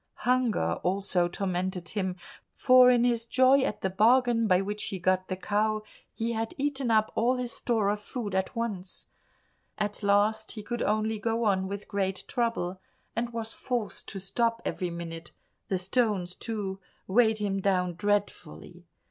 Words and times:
Hunger 0.25 0.77
also 0.81 1.27
tormented 1.27 1.89
him, 1.89 2.15
for 2.55 2.89
in 2.89 3.03
his 3.03 3.23
joy 3.23 3.61
at 3.61 3.81
the 3.81 3.89
bargain 3.91 4.47
by 4.47 4.59
which 4.59 4.85
he 4.85 4.97
got 4.97 5.27
the 5.27 5.35
cow 5.35 5.83
he 6.11 6.31
had 6.31 6.55
eaten 6.57 6.89
up 6.89 7.11
all 7.13 7.35
his 7.37 7.51
store 7.51 7.87
of 7.89 7.99
food 7.99 8.33
at 8.33 8.55
once. 8.55 9.09
At 9.77 10.01
last 10.01 10.53
he 10.53 10.63
could 10.63 10.81
only 10.81 11.19
go 11.19 11.43
on 11.43 11.67
with 11.67 11.87
great 11.87 12.23
trouble, 12.27 12.81
and 13.15 13.31
was 13.31 13.53
forced 13.53 14.07
to 14.07 14.19
stop 14.19 14.59
every 14.65 14.89
minute; 14.89 15.33
the 15.67 15.77
stones, 15.77 16.33
too, 16.33 16.79
weighed 17.05 17.37
him 17.37 17.59
down 17.61 17.93
dreadfully. 17.93 18.87